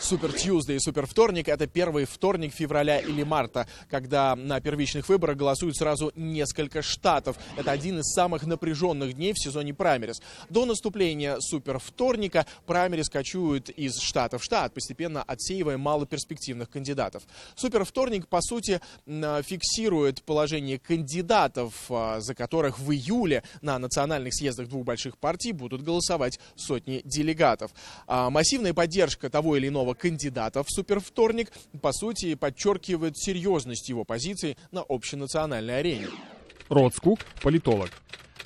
Супер 0.00 0.32
Тьюздей 0.32 0.76
и 0.76 0.80
Супер 0.80 1.06
Вторник– 1.06 1.48
это 1.48 1.66
первый 1.66 2.06
вторник 2.06 2.54
февраля 2.54 3.00
или 3.00 3.22
марта, 3.22 3.68
когда 3.90 4.34
на 4.34 4.58
первичных 4.60 5.08
выборах 5.08 5.36
голосуют 5.36 5.76
сразу 5.76 6.10
несколько 6.16 6.80
штатов. 6.80 7.36
Это 7.56 7.70
один 7.70 8.00
из 8.00 8.12
самых 8.14 8.44
напряженных 8.44 9.12
дней 9.12 9.34
в 9.34 9.38
сезоне 9.38 9.74
праймерис. 9.74 10.22
До 10.48 10.64
наступления 10.64 11.36
Супер 11.40 11.78
Вторника 11.78 12.46
праймерис 12.66 13.10
кочуют 13.10 13.68
из 13.68 13.98
штата 14.00 14.38
в 14.38 14.42
штат, 14.42 14.72
постепенно 14.72 15.22
отсеивая 15.22 15.76
малоперспективных 15.76 16.70
кандидатов. 16.70 17.22
Супер 17.54 17.84
Вторник, 17.84 18.26
по 18.26 18.40
сути, 18.40 18.80
фиксирует 19.06 20.22
положение 20.22 20.78
кандидатов, 20.78 21.74
а, 21.90 22.20
за 22.20 22.34
которых 22.34 22.78
в 22.78 22.90
июле 22.90 23.42
на 23.60 23.78
национальных 23.78 24.34
съездах 24.34 24.68
двух 24.68 24.84
больших 24.84 25.18
партий 25.18 25.52
будут 25.52 25.82
голосовать 25.82 26.40
сотни 26.56 27.02
делегатов. 27.04 27.70
А 28.06 28.30
массивная 28.30 28.72
поддержка 28.72 29.28
того 29.28 29.56
или 29.56 29.68
иного 29.68 29.89
кандидата 29.94 30.62
в 30.62 30.66
супервторник, 30.68 31.52
по 31.80 31.92
сути, 31.92 32.34
подчеркивает 32.34 33.18
серьезность 33.18 33.88
его 33.88 34.04
позиции 34.04 34.56
на 34.70 34.82
общенациональной 34.88 35.78
арене. 35.78 36.08
Род 36.68 36.94
политолог. 37.42 37.90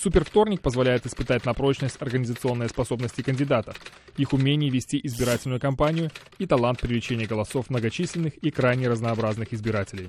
Супервторник 0.00 0.62
позволяет 0.62 1.04
испытать 1.04 1.44
на 1.44 1.52
прочность 1.52 2.00
организационные 2.00 2.70
способности 2.70 3.20
кандидатов, 3.20 3.76
их 4.16 4.32
умение 4.32 4.70
вести 4.70 4.98
избирательную 5.02 5.60
кампанию 5.60 6.10
и 6.38 6.46
талант 6.46 6.80
привлечения 6.80 7.26
голосов 7.26 7.68
многочисленных 7.68 8.34
и 8.38 8.50
крайне 8.50 8.88
разнообразных 8.88 9.52
избирателей. 9.52 10.08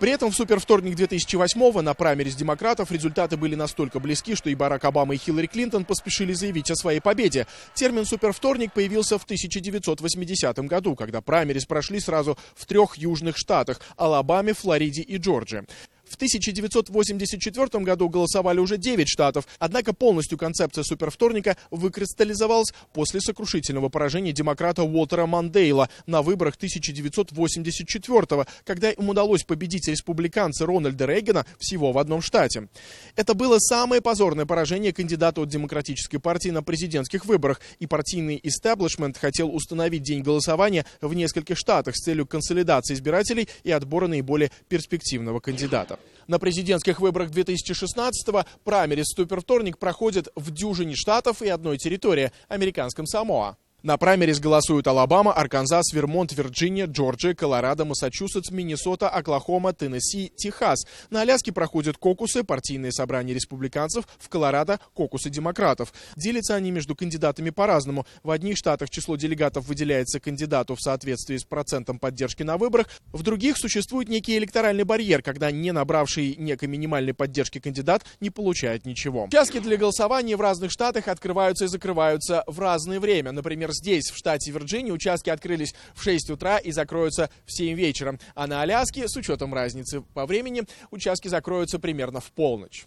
При 0.00 0.10
этом 0.10 0.30
в 0.30 0.34
супервторник 0.34 0.96
2008 0.96 1.80
на 1.82 1.92
праймере 1.92 2.30
демократов 2.30 2.90
результаты 2.90 3.36
были 3.36 3.54
настолько 3.56 4.00
близки, 4.00 4.34
что 4.34 4.48
и 4.48 4.54
Барак 4.54 4.86
Обама, 4.86 5.14
и 5.14 5.18
Хиллари 5.18 5.48
Клинтон 5.48 5.84
поспешили 5.84 6.32
заявить 6.32 6.70
о 6.70 6.74
своей 6.74 7.00
победе. 7.00 7.46
Термин 7.74 8.06
«супервторник» 8.06 8.72
появился 8.72 9.18
в 9.18 9.24
1980 9.24 10.58
году, 10.60 10.96
когда 10.96 11.20
праймерис 11.20 11.66
прошли 11.66 12.00
сразу 12.00 12.38
в 12.54 12.64
трех 12.64 12.96
южных 12.96 13.36
штатах– 13.36 13.82
Алабаме, 13.98 14.54
Флориде 14.54 15.02
и 15.02 15.18
Джорджии. 15.18 15.66
В 16.08 16.14
1984 16.14 17.84
году 17.84 18.08
голосовали 18.08 18.60
уже 18.60 18.78
9 18.78 19.08
штатов, 19.08 19.46
однако 19.58 19.92
полностью 19.92 20.38
концепция 20.38 20.84
супервторника 20.84 21.56
выкристаллизовалась 21.70 22.72
после 22.92 23.20
сокрушительного 23.20 23.88
поражения 23.88 24.32
демократа 24.32 24.82
Уолтера 24.82 25.26
Мандейла 25.26 25.88
на 26.06 26.22
выборах 26.22 26.56
1984 26.56 28.46
когда 28.64 28.90
им 28.90 29.08
удалось 29.08 29.42
победить 29.44 29.88
республиканца 29.88 30.66
Рональда 30.66 31.06
Рейгана 31.06 31.46
всего 31.58 31.92
в 31.92 31.98
одном 31.98 32.22
штате. 32.22 32.68
Это 33.14 33.34
было 33.34 33.58
самое 33.58 34.00
позорное 34.00 34.46
поражение 34.46 34.92
кандидата 34.92 35.40
от 35.40 35.48
Демократической 35.48 36.18
партии 36.18 36.50
на 36.50 36.62
президентских 36.62 37.24
выборах, 37.24 37.60
и 37.78 37.86
партийный 37.86 38.40
истеблишмент 38.42 39.16
хотел 39.16 39.54
установить 39.54 40.02
день 40.02 40.22
голосования 40.22 40.84
в 41.00 41.14
нескольких 41.14 41.58
штатах 41.58 41.96
с 41.96 42.04
целью 42.04 42.26
консолидации 42.26 42.94
избирателей 42.94 43.48
и 43.64 43.70
отбора 43.70 44.06
наиболее 44.06 44.50
перспективного 44.68 45.40
кандидата. 45.40 45.95
На 46.26 46.38
президентских 46.38 47.00
выборах 47.00 47.30
2016-го 47.30 48.44
праймерис 48.64 49.06
Супервторник 49.14 49.78
проходит 49.78 50.28
в 50.34 50.50
дюжине 50.50 50.94
штатов 50.96 51.40
и 51.40 51.48
одной 51.48 51.78
территории– 51.78 52.32
американском 52.48 53.06
Самоа. 53.06 53.56
На 53.86 53.98
праймерис 53.98 54.40
голосуют 54.40 54.88
Алабама, 54.88 55.32
Арканзас, 55.32 55.92
Вермонт, 55.92 56.32
Вирджиния, 56.32 56.86
Джорджия, 56.86 57.34
Колорадо, 57.34 57.84
Массачусетс, 57.84 58.50
Миннесота, 58.50 59.08
Оклахома, 59.08 59.72
Теннесси, 59.72 60.32
Техас. 60.34 60.84
На 61.10 61.20
Аляске 61.20 61.52
проходят 61.52 61.96
кокусы, 61.96 62.42
партийные 62.42 62.90
собрания 62.90 63.32
республиканцев, 63.32 64.08
в 64.18 64.28
Колорадо– 64.28 64.80
кокусы 64.94 65.30
демократов. 65.30 65.92
Делятся 66.16 66.56
они 66.56 66.72
между 66.72 66.96
кандидатами 66.96 67.50
по-разному. 67.50 68.08
В 68.24 68.32
одних 68.32 68.56
штатах 68.56 68.90
число 68.90 69.14
делегатов 69.14 69.68
выделяется 69.68 70.18
кандидату 70.18 70.74
в 70.74 70.80
соответствии 70.80 71.36
с 71.36 71.44
процентом 71.44 72.00
поддержки 72.00 72.42
на 72.42 72.56
выборах, 72.56 72.88
в 73.12 73.22
других 73.22 73.56
существует 73.56 74.08
некий 74.08 74.36
электоральный 74.36 74.82
барьер, 74.82 75.22
когда 75.22 75.52
не 75.52 75.70
набравший 75.70 76.34
некой 76.38 76.66
минимальной 76.66 77.14
поддержки 77.14 77.60
кандидат 77.60 78.04
не 78.18 78.30
получает 78.30 78.84
ничего. 78.84 79.26
Участки 79.26 79.60
для 79.60 79.76
голосования 79.76 80.36
в 80.36 80.40
разных 80.40 80.72
штатах 80.72 81.06
открываются 81.06 81.66
и 81.66 81.68
закрываются 81.68 82.42
в 82.48 82.58
разное 82.58 82.98
время. 82.98 83.30
Например, 83.30 83.70
здесь, 83.76 84.10
в 84.10 84.16
штате 84.16 84.50
Вирджиния, 84.50 84.92
участки 84.92 85.30
открылись 85.30 85.74
в 85.94 86.02
6 86.02 86.30
утра 86.30 86.58
и 86.58 86.72
закроются 86.72 87.30
в 87.44 87.52
7 87.52 87.76
вечера. 87.76 88.18
А 88.34 88.46
на 88.46 88.62
Аляске, 88.62 89.08
с 89.08 89.16
учетом 89.16 89.54
разницы 89.54 90.00
по 90.00 90.26
времени, 90.26 90.64
участки 90.90 91.28
закроются 91.28 91.78
примерно 91.78 92.20
в 92.20 92.30
полночь. 92.32 92.86